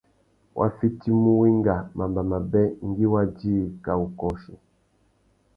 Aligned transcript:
Wá 0.57 0.65
fitimú 0.77 1.29
wenga 1.41 1.75
mamba 1.97 2.21
mabê 2.31 2.63
ngüi 2.87 3.07
wa 3.13 3.21
djï 3.37 3.55
kā 3.83 3.91
wu 3.99 4.07
kôchi. 4.19 4.53